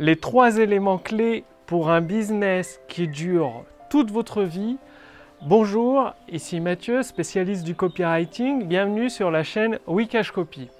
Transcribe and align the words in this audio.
les 0.00 0.16
trois 0.16 0.56
éléments 0.56 0.96
clés 0.96 1.44
pour 1.66 1.90
un 1.90 2.00
business 2.00 2.80
qui 2.88 3.06
dure 3.06 3.64
toute 3.90 4.10
votre 4.10 4.42
vie. 4.42 4.78
Bonjour, 5.42 6.14
ici 6.26 6.58
Mathieu, 6.58 7.02
spécialiste 7.02 7.64
du 7.64 7.74
copywriting. 7.74 8.64
Bienvenue 8.64 9.10
sur 9.10 9.30
la 9.30 9.42
chaîne 9.42 9.78
Wikash 9.86 10.30
Copy. 10.30 10.70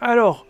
Alors, 0.00 0.46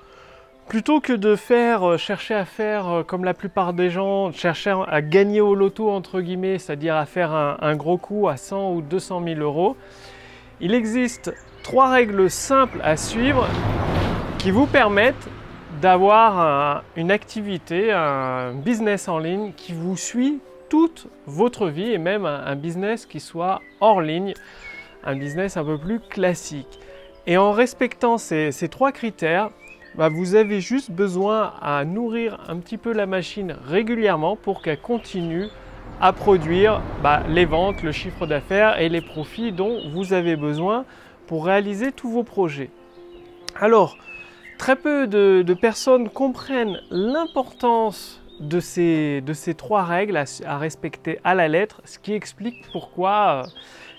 plutôt 0.68 1.00
que 1.00 1.14
de 1.14 1.36
faire 1.36 1.88
euh, 1.88 1.96
chercher 1.96 2.34
à 2.34 2.44
faire 2.44 2.86
euh, 2.86 3.02
comme 3.02 3.24
la 3.24 3.32
plupart 3.32 3.72
des 3.72 3.88
gens, 3.88 4.30
chercher 4.30 4.76
à 4.88 5.00
gagner 5.00 5.40
au 5.40 5.54
loto 5.54 5.88
entre 5.88 6.20
guillemets, 6.20 6.58
c'est-à-dire 6.58 6.96
à 6.96 7.06
faire 7.06 7.32
un, 7.32 7.56
un, 7.62 7.76
gros 7.76 7.96
coup 7.96 8.28
à 8.28 8.36
100 8.36 8.74
ou 8.74 8.82
200 8.82 9.22
000 9.24 9.40
euros, 9.40 9.74
il 10.60 10.74
existe 10.74 11.32
trois 11.62 11.88
règles 11.88 12.28
simples 12.28 12.78
à 12.84 12.98
suivre 12.98 13.48
qui 14.36 14.50
vous 14.50 14.66
permettent 14.66 15.30
d'avoir 15.80 16.82
une 16.96 17.10
activité, 17.10 17.92
un 17.92 18.52
business 18.54 19.08
en 19.08 19.18
ligne 19.18 19.52
qui 19.56 19.72
vous 19.72 19.96
suit 19.96 20.40
toute 20.68 21.06
votre 21.26 21.68
vie 21.68 21.92
et 21.92 21.98
même 21.98 22.26
un, 22.26 22.56
business 22.56 23.06
qui 23.06 23.20
soit 23.20 23.60
hors 23.80 24.00
ligne, 24.00 24.34
un 25.04 25.16
business 25.16 25.56
un 25.56 25.64
peu 25.64 25.78
plus 25.78 26.00
classique. 26.00 26.80
Et 27.26 27.36
en 27.36 27.52
respectant 27.52 28.18
ces, 28.18 28.52
trois 28.70 28.92
critères, 28.92 29.50
bah, 29.94 30.08
vous 30.08 30.34
avez 30.34 30.60
juste 30.60 30.90
besoin 30.90 31.54
à 31.60 31.84
nourrir 31.84 32.38
un 32.48 32.56
petit 32.58 32.78
peu 32.78 32.92
la 32.92 33.06
machine 33.06 33.56
régulièrement 33.66 34.36
pour 34.36 34.62
qu'elle 34.62 34.80
continue 34.80 35.46
à 36.00 36.12
produire 36.12 36.82
bah, 37.02 37.22
les 37.28 37.44
ventes, 37.44 37.82
le 37.82 37.92
chiffre 37.92 38.26
d'affaires 38.26 38.80
et 38.80 38.88
les 38.88 39.00
profits 39.00 39.52
dont 39.52 39.88
vous 39.90 40.12
avez 40.12 40.36
besoin 40.36 40.84
pour 41.26 41.46
réaliser 41.46 41.92
tous 41.92 42.10
vos 42.10 42.22
projets. 42.22 42.70
Alors, 43.58 43.96
Très 44.58 44.76
peu 44.76 45.06
de, 45.06 45.54
personnes 45.54 46.08
comprennent 46.08 46.80
l'importance 46.90 48.22
de 48.40 48.60
ces, 48.60 49.22
trois 49.56 49.84
règles 49.84 50.16
à, 50.16 50.58
respecter 50.58 51.18
à 51.24 51.34
la 51.34 51.48
lettre, 51.48 51.82
ce 51.84 51.98
qui 51.98 52.12
explique 52.12 52.64
pourquoi 52.72 53.44
euh, 53.44 53.48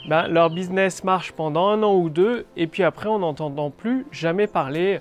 ben, 0.10 0.28
leur 0.28 0.50
business 0.50 1.04
marche 1.04 1.32
pendant 1.32 1.70
un 1.70 1.84
an 1.84 1.96
ou 1.96 2.10
deux 2.10 2.46
et 2.56 2.68
puis 2.68 2.84
après 2.84 3.10
on 3.10 3.20
n'entend 3.20 3.72
plus 3.72 4.06
jamais 4.12 4.48
parler. 4.48 5.00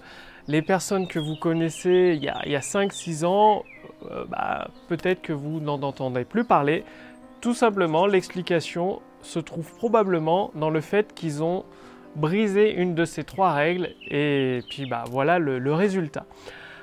Les 0.48 0.62
personnes 0.62 1.08
que 1.08 1.18
vous 1.18 1.36
connaissez 1.36 2.14
il 2.16 2.22
y 2.22 2.28
a, 2.28 2.60
5-6 2.60 3.24
ans, 3.24 3.64
euh, 4.10 4.24
bah, 4.26 4.68
peut-être 4.88 5.20
que 5.22 5.32
vous 5.32 5.60
n'en 5.60 5.82
entendez 5.82 6.24
plus 6.24 6.44
parler. 6.44 6.84
Tout 7.41 7.54
simplement, 7.54 8.06
l'explication 8.06 9.00
se 9.22 9.38
trouve 9.38 9.74
probablement 9.74 10.50
dans 10.54 10.70
le 10.70 10.80
fait 10.80 11.12
qu'ils 11.14 11.42
ont 11.42 11.64
briser 12.17 12.75
une 12.75 12.95
de 12.95 13.05
ces 13.05 13.25
trois 13.25 13.53
règles 13.53 13.91
et 14.11 14.61
puis 14.70 14.86
bah 14.86 15.05
voilà 15.11 15.39
le, 15.39 15.72
résultat. 15.72 16.25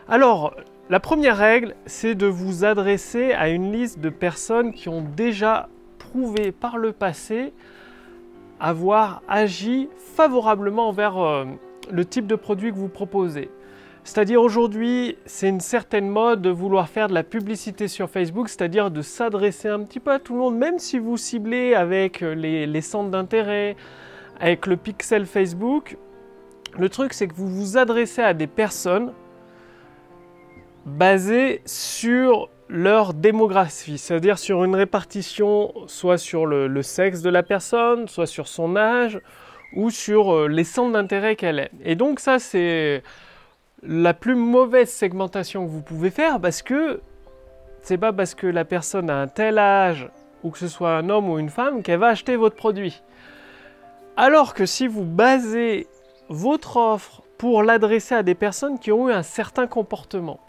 Alors 0.07 0.55
la 0.89 0.99
première 0.99 1.37
règle 1.37 1.75
c'est 1.85 2.15
de 2.15 2.27
vous 2.27 2.63
adresser 2.63 3.33
à 3.33 3.49
une 3.49 3.71
liste 3.71 3.99
de 3.99 4.09
personnes 4.09 4.73
qui 4.73 4.89
ont 4.89 5.01
déjà 5.01 5.67
prouvé 5.97 6.51
par 6.51 6.77
le 6.77 6.91
passé 6.91 7.53
avoir 8.59 9.21
agi 9.27 9.89
favorablement 10.15 10.87
envers 10.87 11.17
euh, 11.17 11.45
le 11.91 12.05
type 12.05 12.27
de 12.27 12.35
produit 12.35 12.71
que 12.71 12.77
vous 12.77 12.87
proposez. 12.87 13.49
C'est-à-dire 14.05 14.41
aujourd'hui, 14.41 15.17
c'est 15.25 15.47
une 15.47 15.61
certaine 15.61 16.09
mode 16.09 16.41
de 16.41 16.49
vouloir 16.49 16.89
faire 16.89 17.07
de 17.07 17.13
la 17.13 17.23
publicité 17.23 17.87
sur 17.87 18.09
Facebook, 18.09 18.49
c'est-à-dire 18.49 18.91
de 18.91 19.01
s'adresser 19.01 19.69
un 19.69 19.79
petit 19.79 20.01
peu 20.01 20.11
à 20.11 20.19
tout 20.19 20.33
le 20.33 20.39
monde, 20.39 20.57
même 20.57 20.77
si 20.77 20.99
vous 20.99 21.15
ciblez 21.15 21.73
avec 21.73 22.19
les, 22.19 22.67
les 22.67 22.81
centres 22.81 23.09
d'intérêt, 23.09 23.77
avec 24.39 24.67
le 24.67 24.77
pixel 24.77 25.25
Facebook, 25.25 25.97
le 26.77 26.89
truc 26.89 27.13
c'est 27.13 27.27
que 27.27 27.35
vous 27.35 27.47
vous 27.47 27.77
adressez 27.77 28.21
à 28.21 28.33
des 28.33 28.47
personnes 28.47 29.13
basées 30.85 31.61
sur 31.65 32.49
leur 32.69 33.13
démographie, 33.13 33.97
c'est-à-dire 33.97 34.37
sur 34.37 34.63
une 34.63 34.75
répartition 34.75 35.73
soit 35.87 36.17
sur 36.17 36.45
le, 36.45 36.81
sexe 36.81 37.21
de 37.21 37.29
la 37.29 37.43
personne, 37.43 38.07
soit 38.07 38.25
sur 38.25 38.47
son 38.47 38.75
âge, 38.75 39.19
ou 39.75 39.89
sur 39.89 40.33
euh, 40.33 40.47
les 40.47 40.63
centres 40.63 40.93
d'intérêt 40.93 41.35
qu'elle 41.35 41.59
est. 41.59 41.71
Et 41.83 41.95
donc 41.95 42.19
ça 42.19 42.39
c'est 42.39 43.03
la 43.81 44.13
plus 44.13 44.35
mauvaise 44.35 44.89
segmentation 44.89 45.65
que 45.65 45.71
vous 45.71 45.81
pouvez 45.81 46.09
faire 46.09 46.39
parce 46.39 46.61
que 46.61 47.01
c'est 47.81 47.97
pas 47.97 48.13
parce 48.13 48.33
que 48.33 48.47
la 48.47 48.65
personne 48.65 49.09
a 49.09 49.17
un 49.17 49.27
tel 49.27 49.57
âge 49.57 50.09
ou 50.43 50.51
que 50.51 50.57
ce 50.57 50.67
soit 50.67 50.95
un 50.95 51.09
homme 51.09 51.29
ou 51.29 51.39
une 51.39 51.49
femme 51.49 51.83
qu'elle 51.83 51.99
va 51.99 52.07
acheter 52.07 52.35
votre 52.35 52.55
produit. 52.55 53.01
Alors 54.15 54.53
que 54.53 54.67
si 54.67 54.87
vous 54.87 55.05
basez 55.05 55.87
votre 56.29 56.77
offre 56.77 57.23
pour 57.39 57.63
l'adresser 57.63 58.13
à 58.13 58.21
des 58.21 58.35
personnes 58.35 58.77
qui 58.77 58.91
ont 58.91 59.09
eu 59.09 59.11
un 59.11 59.23
certain 59.23 59.65
comportement, 59.65 60.39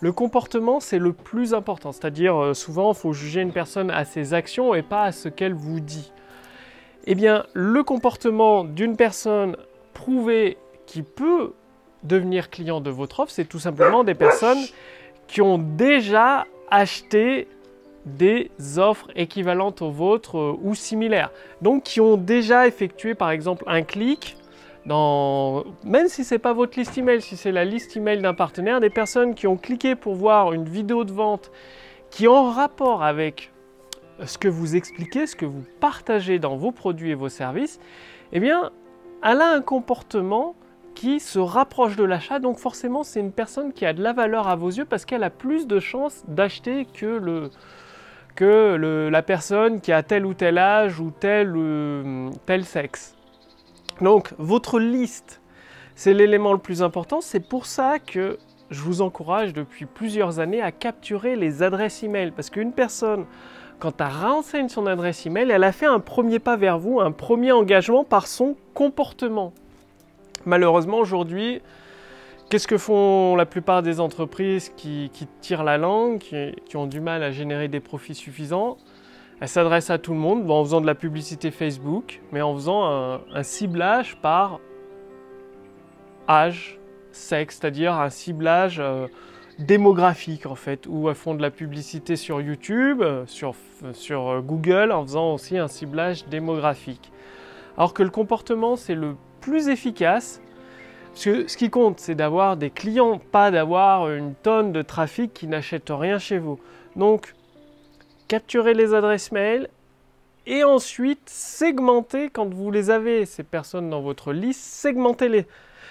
le 0.00 0.12
comportement 0.12 0.80
c'est 0.80 0.98
le 0.98 1.14
plus 1.14 1.54
important, 1.54 1.92
c'est-à-dire 1.92 2.36
euh, 2.36 2.52
souvent 2.52 2.92
il 2.92 2.96
faut 2.96 3.14
juger 3.14 3.40
une 3.40 3.52
personne 3.52 3.90
à 3.90 4.04
ses 4.04 4.34
actions 4.34 4.74
et 4.74 4.82
pas 4.82 5.04
à 5.04 5.12
ce 5.12 5.30
qu'elle 5.30 5.54
vous 5.54 5.80
dit. 5.80 6.12
Eh 7.06 7.14
bien, 7.14 7.46
le 7.54 7.82
comportement 7.82 8.64
d'une 8.64 8.96
personne 8.96 9.56
prouvée 9.94 10.58
qui 10.84 11.02
peut 11.02 11.54
devenir 12.02 12.50
client 12.50 12.82
de 12.82 12.90
votre 12.90 13.20
offre, 13.20 13.32
c'est 13.32 13.46
tout 13.46 13.58
simplement 13.58 14.04
des 14.04 14.14
personnes 14.14 14.62
qui 15.26 15.40
ont 15.40 15.58
déjà 15.58 16.46
acheté 16.70 17.48
des 18.04 18.50
offres 18.76 19.08
équivalentes 19.16 19.82
aux 19.82 19.90
vôtres 19.90 20.38
euh, 20.38 20.58
ou 20.62 20.74
similaires. 20.74 21.30
Donc 21.62 21.84
qui 21.84 22.00
ont 22.00 22.16
déjà 22.16 22.66
effectué 22.66 23.14
par 23.14 23.30
exemple 23.30 23.64
un 23.66 23.82
clic 23.82 24.36
dans, 24.86 25.64
même 25.82 26.08
si 26.08 26.24
ce 26.24 26.34
n'est 26.34 26.38
pas 26.38 26.52
votre 26.52 26.78
liste 26.78 26.98
email, 26.98 27.22
si 27.22 27.36
c'est 27.36 27.52
la 27.52 27.64
liste 27.64 27.96
email 27.96 28.20
d'un 28.20 28.34
partenaire, 28.34 28.80
des 28.80 28.90
personnes 28.90 29.34
qui 29.34 29.46
ont 29.46 29.56
cliqué 29.56 29.94
pour 29.94 30.14
voir 30.14 30.52
une 30.52 30.64
vidéo 30.64 31.04
de 31.04 31.12
vente 31.12 31.50
qui 32.10 32.24
est 32.24 32.28
en 32.28 32.50
rapport 32.50 33.02
avec 33.02 33.50
ce 34.24 34.38
que 34.38 34.48
vous 34.48 34.76
expliquez, 34.76 35.26
ce 35.26 35.36
que 35.36 35.46
vous 35.46 35.64
partagez 35.80 36.38
dans 36.38 36.56
vos 36.56 36.70
produits 36.70 37.10
et 37.10 37.14
vos 37.14 37.30
services, 37.30 37.80
eh 38.32 38.40
bien, 38.40 38.70
elle 39.22 39.40
a 39.40 39.50
un 39.50 39.62
comportement 39.62 40.54
qui 40.94 41.18
se 41.18 41.38
rapproche 41.38 41.96
de 41.96 42.04
l'achat, 42.04 42.38
donc 42.38 42.58
forcément 42.58 43.02
c'est 43.02 43.18
une 43.18 43.32
personne 43.32 43.72
qui 43.72 43.84
a 43.84 43.92
de 43.92 44.02
la 44.02 44.12
valeur 44.12 44.46
à 44.46 44.54
vos 44.54 44.68
yeux 44.68 44.84
parce 44.84 45.04
qu'elle 45.04 45.24
a 45.24 45.30
plus 45.30 45.66
de 45.66 45.80
chances 45.80 46.22
d'acheter 46.28 46.84
que 46.84 47.06
le, 47.06 47.50
que 48.34 49.08
la 49.10 49.22
personne 49.22 49.80
qui 49.80 49.92
a 49.92 50.02
tel 50.02 50.26
ou 50.26 50.34
tel 50.34 50.58
âge 50.58 51.00
ou 51.00 51.10
tel, 51.10 51.52
euh, 51.56 52.30
tel 52.46 52.64
sexe. 52.64 53.16
Donc 54.00 54.32
votre 54.38 54.80
liste, 54.80 55.40
c'est 55.94 56.14
l'élément 56.14 56.52
le 56.52 56.58
plus 56.58 56.82
important. 56.82 57.20
C'est 57.20 57.48
pour 57.48 57.66
ça 57.66 57.98
que 57.98 58.38
je 58.70 58.80
vous 58.80 59.02
encourage 59.02 59.52
depuis 59.52 59.86
plusieurs 59.86 60.40
années 60.40 60.60
à 60.60 60.72
capturer 60.72 61.36
les 61.36 61.62
adresses 61.62 62.02
email. 62.02 62.32
Parce 62.32 62.50
qu'une 62.50 62.72
personne, 62.72 63.26
quand 63.78 64.00
elle 64.00 64.08
renseigne 64.08 64.68
son 64.68 64.86
adresse 64.86 65.26
email, 65.26 65.50
elle 65.50 65.64
a 65.64 65.72
fait 65.72 65.86
un 65.86 66.00
premier 66.00 66.38
pas 66.38 66.56
vers 66.56 66.78
vous, 66.78 67.00
un 67.00 67.12
premier 67.12 67.52
engagement 67.52 68.04
par 68.04 68.26
son 68.26 68.56
comportement. 68.74 69.52
Malheureusement 70.44 70.98
aujourd'hui, 70.98 71.62
Qu'est-ce 72.50 72.68
que 72.68 72.78
font 72.78 73.36
la 73.36 73.46
plupart 73.46 73.82
des 73.82 74.00
entreprises 74.00 74.72
qui, 74.76 75.10
tirent 75.40 75.64
la 75.64 75.78
langue, 75.78 76.18
qui, 76.18 76.76
ont 76.76 76.86
du 76.86 77.00
mal 77.00 77.22
à 77.22 77.30
générer 77.30 77.68
des 77.68 77.80
profits 77.80 78.14
suffisants? 78.14 78.76
Elles 79.40 79.48
s'adressent 79.48 79.90
à 79.90 79.98
tout 79.98 80.12
le 80.12 80.18
monde 80.18 80.48
en 80.50 80.62
faisant 80.62 80.80
de 80.80 80.86
la 80.86 80.94
publicité 80.94 81.50
Facebook, 81.50 82.20
mais 82.32 82.42
en 82.42 82.54
faisant 82.54 82.84
un, 82.84 83.42
ciblage 83.42 84.16
par 84.20 84.60
âge, 86.28 86.78
sexe, 87.12 87.58
c'est-à-dire 87.60 87.94
un 87.94 88.10
ciblage 88.10 88.78
euh, 88.78 89.06
démographique 89.58 90.46
en 90.46 90.54
fait, 90.54 90.86
où 90.86 91.08
elles 91.08 91.14
font 91.14 91.34
de 91.34 91.42
la 91.42 91.50
publicité 91.50 92.16
sur 92.16 92.40
YouTube, 92.40 93.02
sur, 93.26 93.54
sur 93.92 94.28
euh, 94.28 94.40
Google, 94.40 94.92
en 94.92 95.02
faisant 95.02 95.34
aussi 95.34 95.58
un 95.58 95.68
ciblage 95.68 96.26
démographique. 96.26 97.10
Alors 97.76 97.94
que 97.94 98.02
le 98.02 98.10
comportement, 98.10 98.76
c'est 98.76 98.94
le 98.94 99.16
plus 99.40 99.68
efficace 99.68 100.40
ce 101.14 101.56
qui 101.56 101.70
compte, 101.70 102.00
c'est 102.00 102.14
d'avoir 102.14 102.56
des 102.56 102.70
clients, 102.70 103.18
pas 103.18 103.50
d'avoir 103.50 104.10
une 104.10 104.34
tonne 104.34 104.72
de 104.72 104.82
trafic 104.82 105.32
qui 105.32 105.46
n'achète 105.46 105.90
rien 105.90 106.18
chez 106.18 106.38
vous. 106.38 106.58
Donc, 106.96 107.34
capturez 108.28 108.74
les 108.74 108.94
adresses 108.94 109.32
mail 109.32 109.68
et 110.46 110.64
ensuite 110.64 111.22
segmentez 111.26 112.28
quand 112.30 112.52
vous 112.52 112.70
les 112.70 112.90
avez, 112.90 113.26
ces 113.26 113.44
personnes 113.44 113.88
dans 113.90 114.02
votre 114.02 114.32
liste, 114.32 114.60
segmentez-les. 114.60 115.46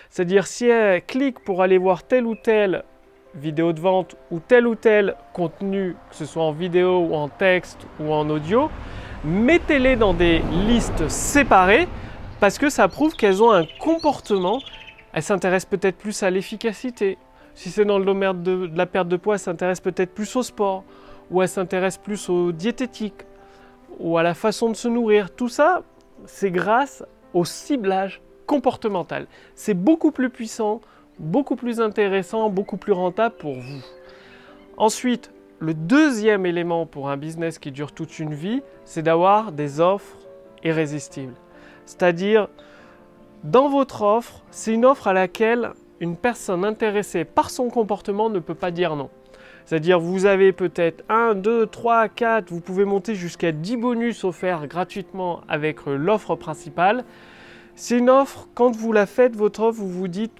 C'est-à-dire 0.10 0.46
si 0.46 0.68
elles 0.68 1.04
cliquent 1.04 1.44
pour 1.44 1.64
aller 1.64 1.78
voir 1.78 2.04
telle 2.04 2.26
ou 2.26 2.36
telle 2.36 2.84
vidéo 3.34 3.74
de 3.74 3.80
vente 3.80 4.16
ou 4.30 4.40
tel 4.40 4.68
ou 4.68 4.76
tel 4.76 5.16
contenu, 5.34 5.96
que 6.10 6.16
ce 6.16 6.26
soit 6.26 6.44
en 6.44 6.52
vidéo 6.52 7.00
ou 7.00 7.16
en 7.16 7.30
texte 7.30 7.88
ou 8.00 8.14
en 8.14 8.30
audio, 8.30 8.70
mettez-les 9.24 9.96
dans 9.96 10.14
des 10.14 10.44
listes 10.68 11.08
séparées 11.08 11.88
parce 12.40 12.60
que 12.60 12.70
ça 12.70 12.88
prouve 12.88 13.16
qu'elles 13.16 13.42
ont 13.42 13.52
un 13.52 13.66
comportement 13.80 14.60
elle 15.14 15.24
s'intéresse 15.24 15.66
peut-être 15.66 15.98
plus 15.98 16.24
à 16.24 16.30
l'efficacité. 16.30 17.18
Si 17.54 17.70
c'est 17.70 17.86
dans 17.86 18.00
le 18.00 18.06
domaine 18.06 18.42
de, 18.42 18.70
la 18.74 18.86
perte 18.86 19.08
de 19.08 19.16
poids, 19.16 19.36
elle 19.36 19.40
s'intéresse 19.40 19.80
peut-être 19.80 20.14
plus 20.14 20.36
au 20.36 20.44
sport, 20.44 20.84
ou 21.30 21.42
elle 21.42 21.50
s'intéresse 21.50 21.98
plus 21.98 22.30
aux 22.30 22.52
diététiques, 22.52 23.24
ou 24.00 24.18
à 24.18 24.24
la 24.24 24.34
façon 24.34 24.70
de 24.70 24.76
se 24.76 24.88
nourrir. 24.88 25.30
Tout 25.30 25.50
ça, 25.50 25.84
c'est 26.26 26.52
grâce 26.52 27.04
au 27.34 27.46
ciblage 27.46 28.22
comportemental. 28.48 29.28
C'est 29.56 29.76
beaucoup 29.76 30.12
plus 30.12 30.32
puissant, 30.32 30.82
beaucoup 31.20 31.56
plus 31.56 31.80
intéressant, 31.80 32.50
beaucoup 32.50 32.78
plus 32.78 32.92
rentable 32.92 33.36
pour 33.36 33.54
vous. 33.54 33.84
Ensuite, 34.78 35.32
le 35.60 35.76
deuxième 35.76 36.46
élément 36.48 36.88
pour 36.88 37.10
un 37.10 37.18
business 37.18 37.60
qui 37.60 37.72
dure 37.72 37.92
toute 37.92 38.20
une 38.20 38.34
vie, 38.34 38.64
c'est 38.84 39.04
d'avoir 39.04 39.52
des 39.52 39.80
offres 39.80 40.18
irrésistibles. 40.64 41.36
C'est-à-dire, 41.86 42.50
dans 43.44 43.68
votre 43.68 44.04
offre, 44.04 44.42
c'est 44.52 44.74
une 44.74 44.86
offre 44.86 45.08
à 45.08 45.14
laquelle 45.14 45.72
une 46.00 46.16
personne 46.16 46.64
intéressée 46.64 47.26
par 47.26 47.50
son 47.50 47.70
comportement 47.70 48.30
ne 48.30 48.40
peut 48.40 48.56
pas 48.56 48.72
dire 48.72 48.96
non. 48.96 49.10
C'est-à-dire 49.66 50.00
vous 50.00 50.26
avez 50.26 50.52
peut-être 50.52 51.04
1, 51.10 51.36
2, 51.36 51.68
3, 51.68 52.10
4, 52.10 52.50
vous 52.50 52.62
pouvez 52.62 52.86
monter 52.86 53.16
jusqu'à 53.16 53.52
10 53.52 53.78
bonus 53.78 54.24
offerts 54.24 54.68
gratuitement 54.68 55.42
avec 55.48 55.86
l'offre 55.86 56.36
principale. 56.36 57.04
C'est 57.76 57.98
une 57.98 58.10
offre, 58.10 58.48
quand 58.54 58.76
vous 58.76 58.92
la 58.92 59.06
faites, 59.06 59.36
votre 59.36 59.62
offre, 59.62 59.80
vous 59.80 59.90
vous 59.90 60.08
dites 60.08 60.34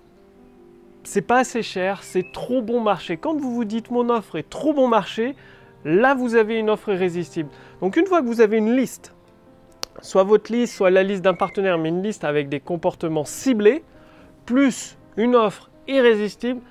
c'est 1.06 1.22
pas 1.22 1.40
assez 1.40 1.64
cher, 1.64 2.04
c'est 2.04 2.32
trop 2.32 2.62
bon 2.62 2.80
marché. 2.80 3.18
Quand 3.18 3.36
vous 3.36 3.54
vous 3.54 3.66
dites 3.66 3.92
mon 3.92 4.10
offre 4.10 4.38
est 4.38 4.50
trop 4.50 4.74
bon 4.74 4.88
marché, 4.88 5.36
là 5.84 6.16
vous 6.16 6.36
avez 6.36 6.58
une 6.58 6.70
offre 6.70 6.90
irrésistible. 6.90 7.50
Donc 7.82 7.98
une 7.98 8.06
fois 8.06 8.22
que 8.22 8.28
vous 8.28 8.40
avez 8.40 8.58
une 8.58 8.76
liste, 8.76 9.14
soit 10.02 10.24
votre 10.24 10.52
liste, 10.52 10.76
soit 10.76 10.90
la 10.90 11.04
liste 11.04 11.22
d'un 11.22 11.34
partenaire, 11.34 11.78
mais 11.78 11.90
une 11.90 12.04
liste 12.04 12.24
avec 12.24 12.50
des 12.50 12.60
comportements 12.60 13.26
ciblés, 13.26 13.84
plus 14.46 14.98
une 15.18 15.36
offre 15.36 15.70
irrésistible, 15.88 16.62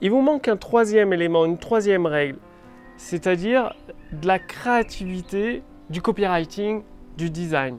il 0.00 0.10
vous 0.10 0.20
manque 0.20 0.48
un 0.48 0.56
troisième 0.56 1.12
élément, 1.12 1.44
une 1.44 1.58
troisième 1.58 2.06
règle, 2.06 2.38
c'est-à-dire 2.96 3.74
de 4.12 4.26
la 4.26 4.38
créativité, 4.38 5.62
du 5.90 6.02
copywriting, 6.02 6.82
du 7.16 7.30
design. 7.30 7.78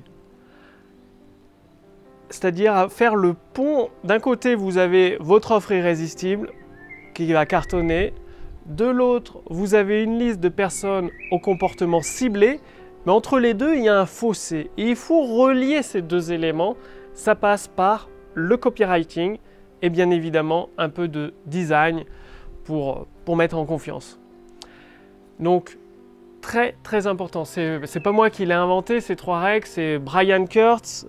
C'est-à-dire 2.29 2.91
faire 2.91 3.15
le 3.15 3.35
pont, 3.53 3.89
d'un 4.03 4.19
côté 4.19 4.55
vous 4.55 4.77
avez 4.77 5.17
votre 5.19 5.51
offre 5.51 5.71
irrésistible 5.71 6.51
qui 7.13 7.31
va 7.33 7.45
cartonner, 7.45 8.13
de 8.65 8.85
l'autre 8.85 9.41
vous 9.49 9.73
avez 9.73 10.03
une 10.03 10.19
liste 10.19 10.39
de 10.39 10.49
personnes 10.49 11.09
au 11.31 11.39
comportement 11.39 12.01
ciblé, 12.01 12.59
mais 13.05 13.11
entre 13.11 13.39
les 13.39 13.53
deux 13.53 13.75
il 13.75 13.83
y 13.83 13.89
a 13.89 13.99
un 13.99 14.05
fossé. 14.05 14.69
Et 14.77 14.89
il 14.89 14.95
faut 14.95 15.23
relier 15.23 15.83
ces 15.83 16.01
deux 16.01 16.31
éléments, 16.31 16.75
ça 17.13 17.35
passe 17.35 17.67
par 17.67 18.09
le 18.33 18.57
copywriting 18.57 19.37
et 19.81 19.89
bien 19.89 20.09
évidemment 20.11 20.69
un 20.77 20.89
peu 20.89 21.07
de 21.07 21.33
design 21.45 22.03
pour, 22.63 23.07
pour 23.25 23.35
mettre 23.35 23.57
en 23.57 23.65
confiance. 23.65 24.19
Donc 25.39 25.77
très 26.41 26.75
très 26.83 27.07
important, 27.07 27.45
c'est 27.45 28.03
pas 28.03 28.11
moi 28.11 28.29
qui 28.29 28.45
l'ai 28.45 28.53
inventé 28.53 29.01
ces 29.01 29.15
trois 29.15 29.39
règles, 29.39 29.67
c'est 29.67 29.97
Brian 29.97 30.45
Kurtz 30.45 31.07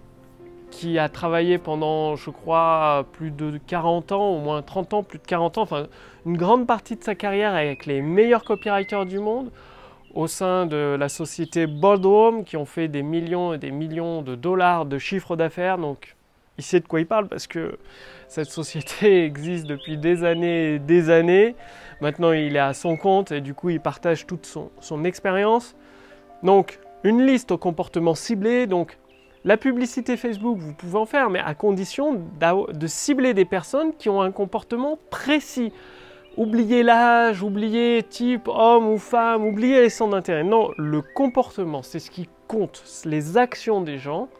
qui 0.70 0.98
a 0.98 1.08
travaillé 1.08 1.58
pendant 1.58 2.16
je 2.16 2.30
crois 2.30 3.04
plus 3.12 3.30
de 3.30 3.58
40 3.66 4.12
ans, 4.12 4.30
au 4.30 4.38
moins 4.38 4.62
30 4.62 4.94
ans, 4.94 5.02
plus 5.02 5.18
de 5.18 5.26
40 5.26 5.58
ans, 5.58 5.62
enfin 5.62 5.86
une 6.26 6.36
grande 6.36 6.66
partie 6.66 6.96
de 6.96 7.02
sa 7.02 7.14
carrière 7.14 7.54
avec 7.54 7.86
les 7.86 8.02
meilleurs 8.02 8.44
copywriters 8.44 9.06
du 9.06 9.18
monde 9.18 9.50
au 10.14 10.26
sein 10.26 10.66
de 10.66 10.96
la 10.98 11.08
société 11.08 11.66
Boldrome 11.66 12.44
qui 12.44 12.56
ont 12.56 12.64
fait 12.64 12.88
des 12.88 13.02
millions 13.02 13.52
et 13.52 13.58
des 13.58 13.70
millions 13.70 14.22
de 14.22 14.34
dollars 14.34 14.86
de 14.86 14.98
chiffre 14.98 15.36
d'affaires. 15.36 15.78
Donc 15.78 16.16
il 16.58 16.64
sait 16.64 16.80
de 16.80 16.86
quoi 16.86 17.00
il 17.00 17.06
parle 17.06 17.26
parce 17.28 17.46
que 17.46 17.78
cette 18.28 18.50
société 18.50 19.24
existe 19.24 19.66
depuis 19.66 19.96
des 19.96 20.24
années 20.24 20.74
et 20.74 20.78
des 20.78 21.10
années. 21.10 21.56
Maintenant, 22.00 22.32
il 22.32 22.54
est 22.54 22.60
à 22.60 22.74
son 22.74 22.96
compte 22.96 23.32
et 23.32 23.40
du 23.40 23.54
coup, 23.54 23.70
il 23.70 23.80
partage 23.80 24.26
toute 24.26 24.46
son, 24.46 25.04
expérience. 25.04 25.74
Donc, 26.42 26.80
une 27.02 27.26
liste 27.26 27.50
au 27.50 27.58
comportement 27.58 28.14
ciblé. 28.14 28.66
Donc, 28.66 28.98
la 29.44 29.56
publicité 29.56 30.16
Facebook, 30.16 30.58
vous 30.58 30.74
pouvez 30.74 30.98
en 30.98 31.06
faire, 31.06 31.30
mais 31.30 31.40
à 31.40 31.54
condition 31.54 32.22
de 32.40 32.86
cibler 32.86 33.32
des 33.32 33.46
personnes 33.46 33.94
qui 33.96 34.08
ont 34.08 34.20
un 34.20 34.30
comportement 34.30 34.98
précis. 35.10 35.72
Oubliez 36.40 36.82
l'âge, 36.82 37.42
oubliez 37.42 38.02
type 38.02 38.48
homme 38.48 38.88
ou 38.88 38.96
femme, 38.96 39.44
oubliez 39.44 39.82
les 39.82 39.90
centres 39.90 40.12
d'intérêt. 40.12 40.42
Non, 40.42 40.70
le 40.78 41.02
comportement, 41.02 41.82
c'est 41.82 41.98
ce 41.98 42.10
qui 42.10 42.30
compte, 42.48 42.82
les 43.04 43.36
actions 43.36 43.82
des 43.82 43.98
gens. 43.98 44.30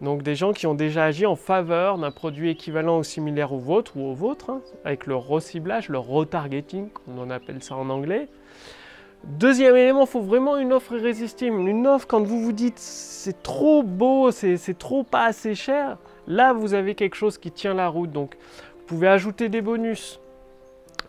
Donc 0.00 0.22
des 0.22 0.36
gens 0.36 0.52
qui 0.52 0.68
ont 0.68 0.76
déjà 0.76 1.02
agi 1.06 1.26
en 1.26 1.34
faveur 1.34 1.98
d'un 1.98 2.12
produit 2.12 2.50
équivalent 2.50 3.00
ou 3.00 3.02
similaire 3.02 3.52
au 3.52 3.58
vôtre 3.58 3.96
ou 3.96 4.08
au 4.08 4.14
vôtre, 4.14 4.50
hein, 4.50 4.60
avec 4.84 5.06
le 5.06 5.16
reciblage, 5.16 5.88
le 5.88 5.98
retargeting, 5.98 6.90
on 7.08 7.28
appelle 7.30 7.60
ça 7.60 7.74
en 7.74 7.90
anglais. 7.90 8.28
Deuxième 9.24 9.74
élément, 9.74 10.02
il 10.02 10.06
faut 10.06 10.20
vraiment 10.20 10.56
une 10.56 10.72
offre 10.72 10.92
irrésistible. 10.92 11.56
Une 11.56 11.88
offre, 11.88 12.06
quand 12.06 12.22
vous 12.22 12.40
vous 12.40 12.52
dites 12.52 12.78
c'est 12.78 13.42
trop 13.42 13.82
beau, 13.82 14.30
c'est 14.30 14.78
trop 14.78 15.02
pas 15.02 15.24
assez 15.24 15.56
cher, 15.56 15.98
là 16.28 16.52
vous 16.52 16.72
avez 16.72 16.94
quelque 16.94 17.16
chose 17.16 17.36
qui 17.36 17.50
tient 17.50 17.74
la 17.74 17.88
route. 17.88 18.12
Donc 18.12 18.36
vous 18.78 18.84
pouvez 18.86 19.08
ajouter 19.08 19.48
des 19.48 19.60
bonus, 19.60 20.20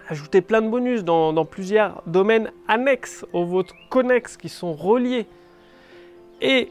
ajouter 0.09 0.41
plein 0.41 0.61
de 0.61 0.69
bonus 0.69 1.03
dans, 1.03 1.45
plusieurs 1.45 2.01
domaines 2.05 2.51
annexes 2.67 3.25
aux 3.33 3.45
vôtres 3.45 3.75
connexes 3.89 4.37
qui 4.37 4.49
sont 4.49 4.73
reliés. 4.73 5.27
Et 6.41 6.69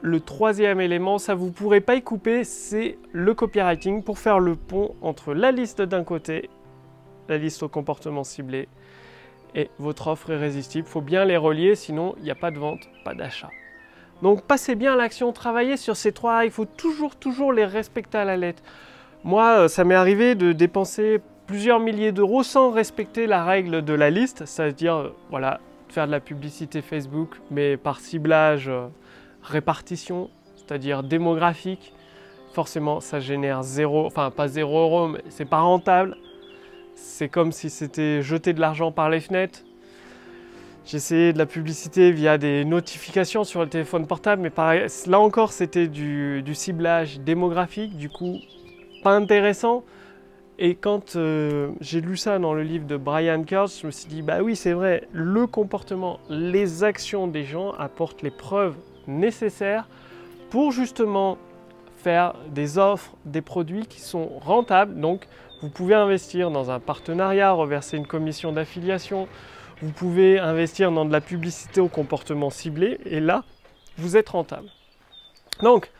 le 0.00 0.20
troisième 0.20 0.80
élément, 0.80 1.18
ça 1.18 1.34
vous 1.34 1.50
pourrez 1.52 1.80
pas 1.80 1.94
y 1.94 2.02
couper, 2.02 2.44
c'est 2.44 2.98
le 3.12 3.34
copywriting 3.34 4.02
pour 4.02 4.18
faire 4.18 4.40
le 4.40 4.56
pont 4.56 4.94
entre 5.00 5.32
la 5.32 5.52
liste 5.52 5.80
d'un 5.80 6.02
côté, 6.02 6.50
la 7.28 7.38
liste 7.38 7.62
au 7.62 7.68
comportement 7.68 8.24
ciblé, 8.24 8.68
et 9.54 9.70
votre 9.78 10.08
offre 10.08 10.30
irrésistible. 10.30 10.86
Il 10.88 10.90
faut 10.90 11.00
bien 11.00 11.24
les 11.24 11.36
relier, 11.36 11.76
sinon 11.76 12.14
il 12.18 12.24
n'y 12.24 12.30
a 12.30 12.34
pas 12.34 12.50
de 12.50 12.58
vente, 12.58 12.88
pas 13.04 13.14
d'achat. 13.14 13.50
Donc 14.22 14.42
passez 14.42 14.74
bien 14.74 14.94
à 14.94 14.96
l'action, 14.96 15.32
travaillez 15.32 15.76
sur 15.76 15.96
ces 15.96 16.12
trois, 16.12 16.44
il 16.44 16.50
faut 16.50 16.64
toujours, 16.64 17.16
toujours 17.16 17.52
les 17.52 17.64
respecter 17.64 18.18
à 18.18 18.24
la 18.24 18.36
lettre. 18.36 18.62
Moi, 19.24 19.44
euh, 19.50 19.68
ça 19.68 19.84
m'est 19.84 19.94
arrivé 19.94 20.34
de 20.34 20.52
dépenser 20.52 21.20
plusieurs 21.46 21.80
milliers 21.80 22.12
d'euros 22.12 22.42
sans 22.42 22.70
respecter 22.70 23.26
la 23.26 23.44
règle 23.44 23.84
de 23.84 23.92
la 23.92 24.10
liste, 24.10 24.44
c'est-à-dire, 24.46 24.94
euh, 24.94 25.08
voilà, 25.30 25.60
faire 25.88 26.06
de 26.06 26.12
la 26.12 26.20
publicité 26.20 26.82
Facebook, 26.82 27.40
mais 27.50 27.76
par 27.76 28.00
ciblage 28.00 28.68
euh, 28.68 28.86
répartition, 29.42 30.30
c'est-à-dire 30.56 31.02
démographique, 31.02 31.92
forcément 32.52 33.00
ça 33.00 33.20
génère 33.20 33.62
zéro, 33.62 34.06
enfin 34.06 34.30
pas 34.30 34.48
zéro 34.48 34.78
euro, 34.78 35.08
mais 35.08 35.20
c'est 35.28 35.44
pas 35.44 35.60
rentable. 35.60 36.16
C'est 36.94 37.28
comme 37.28 37.52
si 37.52 37.70
c'était 37.70 38.22
jeter 38.22 38.52
de 38.52 38.60
l'argent 38.60 38.92
par 38.92 39.10
les 39.10 39.20
fenêtres. 39.20 39.60
J'ai 40.84 40.96
essayé 40.96 41.32
de 41.32 41.38
la 41.38 41.46
publicité 41.46 42.10
via 42.10 42.38
des 42.38 42.64
notifications 42.64 43.44
sur 43.44 43.60
le 43.60 43.68
téléphone 43.68 44.06
portable, 44.06 44.42
mais 44.42 44.50
pareil, 44.50 44.86
là 45.06 45.20
encore 45.20 45.52
c'était 45.52 45.86
du, 45.86 46.42
ciblage 46.54 47.20
démographique, 47.20 47.96
du 47.96 48.08
coup 48.08 48.38
pas 49.02 49.14
intéressant. 49.16 49.84
Et 50.64 50.76
quand 50.76 51.16
euh, 51.16 51.72
j'ai 51.80 52.00
lu 52.00 52.16
ça 52.16 52.38
dans 52.38 52.54
le 52.54 52.62
livre 52.62 52.86
de 52.86 52.96
Brian 52.96 53.42
Kurtz, 53.42 53.80
je 53.80 53.86
me 53.88 53.90
suis 53.90 54.06
dit, 54.06 54.22
bah 54.22 54.42
oui, 54.42 54.54
c'est 54.54 54.74
vrai, 54.74 55.08
le 55.10 55.48
comportement, 55.48 56.20
les 56.30 56.84
actions 56.84 57.26
des 57.26 57.42
gens 57.42 57.72
apportent 57.72 58.22
les 58.22 58.30
preuves 58.30 58.76
nécessaires 59.08 59.88
pour 60.50 60.70
justement 60.70 61.36
faire 61.96 62.34
des 62.50 62.78
offres, 62.78 63.10
des 63.24 63.40
produits 63.40 63.86
qui 63.86 64.00
sont 64.00 64.38
rentables. 64.38 65.00
Donc, 65.00 65.26
vous 65.62 65.68
pouvez 65.68 65.96
investir 65.96 66.52
dans 66.52 66.70
un 66.70 66.78
partenariat, 66.78 67.50
reverser 67.50 67.96
une 67.96 68.06
commission 68.06 68.52
d'affiliation. 68.52 69.26
Vous 69.80 69.90
pouvez 69.90 70.38
investir 70.38 70.92
dans 70.92 71.04
de 71.04 71.12
la 71.12 71.20
publicité 71.20 71.80
au 71.80 71.88
comportement 71.88 72.50
ciblé. 72.50 73.00
Et 73.04 73.18
là, 73.18 73.42
vous 73.98 74.16
êtes 74.16 74.28
rentable. 74.28 74.68
Donc, 75.60 75.90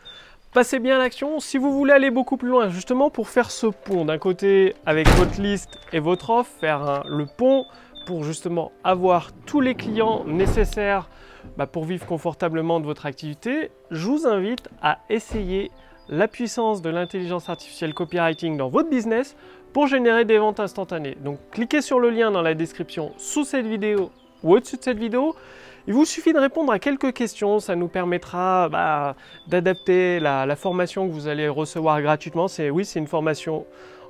passez 0.53 0.79
bien 0.79 0.95
à 0.95 0.99
l'action. 0.99 1.39
Si 1.39 1.57
vous 1.57 1.71
voulez 1.71 1.93
aller 1.93 2.11
beaucoup 2.11 2.37
plus 2.37 2.49
loin, 2.49 2.69
justement 2.69 3.09
pour 3.09 3.27
faire 3.27 3.49
ce 3.49 3.67
pont 3.67 4.05
d'un 4.05 4.19
côté 4.19 4.75
avec 4.85 5.07
votre 5.09 5.41
liste 5.41 5.79
et 5.91 5.99
votre 5.99 6.29
offre, 6.29 6.51
faire 6.59 7.03
le 7.07 7.25
pont 7.25 7.65
pour 8.05 8.23
justement 8.23 8.71
avoir 8.83 9.31
tous 9.45 9.61
les 9.61 9.75
clients 9.75 10.23
nécessaires 10.25 11.09
bah, 11.57 11.65
pour 11.65 11.85
vivre 11.85 12.05
confortablement 12.05 12.79
de 12.79 12.85
votre 12.85 13.05
activité, 13.05 13.71
je 13.91 14.07
vous 14.07 14.27
invite 14.27 14.69
à 14.81 14.99
essayer 15.09 15.71
la 16.09 16.27
puissance 16.27 16.81
de 16.81 16.89
l'intelligence 16.89 17.49
artificielle 17.49 17.93
copywriting 17.93 18.57
dans 18.57 18.69
votre 18.69 18.89
business 18.89 19.35
pour 19.71 19.87
générer 19.87 20.25
des 20.25 20.37
ventes 20.37 20.59
instantanées. 20.59 21.17
Donc 21.23 21.39
cliquez 21.51 21.81
sur 21.81 21.99
le 21.99 22.09
lien 22.09 22.29
dans 22.29 22.41
la 22.41 22.53
description 22.53 23.13
sous 23.17 23.43
cette 23.43 23.65
vidéo 23.65 24.11
ou 24.43 24.55
au-dessus 24.55 24.77
de 24.77 24.83
cette 24.83 24.99
vidéo. 24.99 25.35
Il 25.85 25.93
vous 25.93 26.05
suffit 26.05 26.31
de 26.31 26.39
répondre 26.39 26.71
à 26.71 26.79
quelques 26.79 27.11
questions, 27.11 27.59
ça 27.59 27.75
nous 27.75 27.89
permettra 27.89 28.69
bah, 28.69 29.17
d'adapter 29.47 30.21
la, 30.21 30.55
formation 30.55 31.05
que 31.07 31.11
vous 31.11 31.27
allez 31.27 31.49
recevoir 31.49 32.01
gratuitement. 32.01 32.47
C'est 32.47 32.69
oui, 32.69 32.85
c'est 32.85 32.99
une 32.99 33.07
formation 33.07 33.65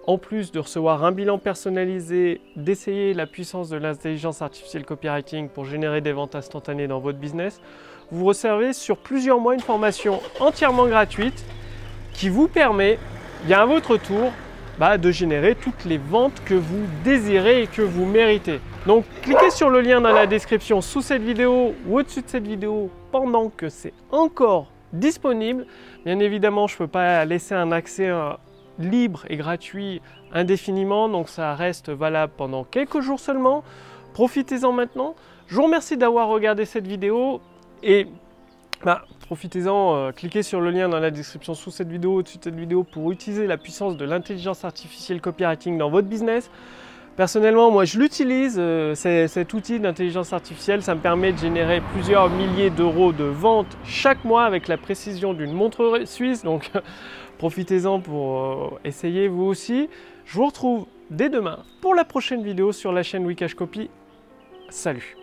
en 0.06 0.20
plus 0.20 0.52
de 0.52 0.60
recevoir 0.60 1.04
un 1.04 1.12
bilan 1.12 1.40
personnalisé, 1.40 2.42
d'essayer 2.56 3.16
la 3.16 3.26
puissance 3.26 3.70
de 3.70 3.78
l'intelligence 3.78 4.44
artificielle 4.44 4.86
copywriting 4.86 5.50
pour 5.50 5.66
générer 5.66 6.02
des 6.02 6.12
ventes 6.12 6.36
instantanées 6.36 6.88
dans 6.88 7.00
votre 7.00 7.18
business, 7.18 7.60
vous 8.12 8.26
recevez 8.26 8.74
sur 8.74 8.98
plusieurs 8.98 9.40
mois 9.40 9.56
une 9.56 9.62
formation 9.62 10.22
entièrement 10.40 10.86
gratuite 10.86 11.44
qui 12.14 12.30
vous 12.30 12.48
permet, 12.48 13.00
bien 13.46 13.62
à 13.62 13.66
votre 13.66 13.98
tour, 13.98 14.32
bah, 14.78 15.00
de 15.00 15.10
générer 15.10 15.56
toutes 15.56 15.86
les 15.86 15.98
ventes 15.98 16.40
que 16.46 16.54
vous 16.54 16.86
désirez 17.04 17.64
et 17.64 17.68
que 17.68 17.82
vous 17.82 18.06
méritez. 18.06 18.60
Donc 18.86 19.06
cliquez 19.22 19.50
sur 19.50 19.70
le 19.70 19.80
lien 19.80 20.02
dans 20.02 20.12
la 20.12 20.28
description 20.28 20.82
sous 20.82 21.02
cette 21.02 21.22
vidéo 21.22 21.74
ou 21.88 22.00
au-dessus 22.00 22.22
de 22.22 22.28
cette 22.28 22.46
vidéo 22.46 22.90
pendant 23.12 23.50
que 23.50 23.70
c'est 23.70 23.94
encore 24.12 24.68
disponible. 24.92 25.66
Bien 26.06 26.20
évidemment, 26.20 26.68
je 26.68 26.76
ne 26.76 26.80
peux 26.80 26.88
pas 26.88 27.24
laisser 27.24 27.56
un 27.56 27.72
accès 27.72 28.12
libre 28.80 29.24
et 29.30 29.38
gratuit 29.38 30.02
indéfiniment, 30.34 31.08
donc 31.08 31.30
ça 31.30 31.56
reste 31.56 31.90
valable 31.90 32.34
pendant 32.36 32.66
quelques 32.66 33.00
jours 33.00 33.20
seulement. 33.20 33.64
Profitez-en 34.14 34.74
maintenant. 34.74 35.16
Je 35.48 35.56
vous 35.56 35.64
remercie 35.64 35.96
d'avoir 35.96 36.28
regardé 36.28 36.66
cette 36.66 36.86
vidéo 36.86 37.40
et 37.84 38.08
bah, 38.84 39.06
profitez-en, 39.22 39.96
euh, 39.96 40.12
cliquez 40.12 40.44
sur 40.44 40.60
le 40.60 40.72
lien 40.72 40.90
dans 40.90 41.00
la 41.00 41.10
description 41.10 41.54
sous 41.54 41.72
cette 41.72 41.90
vidéo, 41.90 42.16
au-dessus 42.16 42.38
de 42.38 42.44
cette 42.44 42.56
vidéo 42.56 42.84
pour 42.84 43.12
utiliser 43.12 43.48
la 43.48 43.58
puissance 43.58 43.96
de 43.96 44.04
l'intelligence 44.04 44.66
artificielle 44.66 45.22
copywriting 45.22 45.78
dans 45.78 45.90
votre 45.90 46.08
business. 46.08 46.50
Personnellement, 47.16 47.70
moi 47.70 47.86
je 47.86 48.00
l'utilise, 48.00 48.56
euh, 48.58 48.96
cet 48.96 49.54
outil 49.54 49.80
d'intelligence 49.80 50.34
artificielle, 50.34 50.82
ça 50.82 50.96
me 50.96 51.00
permet 51.00 51.32
de 51.32 51.38
générer 51.38 51.82
plusieurs 51.94 52.28
milliers 52.30 52.72
d'euros 52.72 53.12
de 53.12 53.24
ventes 53.24 53.78
chaque 53.86 54.26
mois 54.26 54.46
avec 54.46 54.68
la 54.68 54.78
précision 54.78 55.36
d'une 55.36 55.54
montre 55.54 56.02
suisse, 56.06 56.44
donc 56.44 56.72
profitez-en 57.38 58.00
pour 58.00 58.40
euh, 58.40 58.80
essayer 58.84 59.28
vous 59.28 59.44
aussi. 59.44 59.90
Je 60.26 60.38
vous 60.38 60.48
retrouve 60.48 60.88
dès 61.12 61.30
demain 61.30 61.60
pour 61.82 61.94
la 61.94 62.04
prochaine 62.04 62.42
vidéo 62.42 62.72
sur 62.72 62.92
la 62.92 63.04
chaîne 63.04 63.28
Wikash 63.28 63.54
Copy. 63.54 63.92
Salut 64.70 65.16